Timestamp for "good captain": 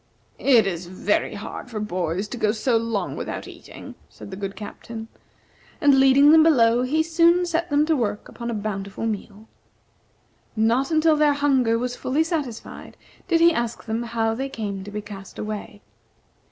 4.35-5.09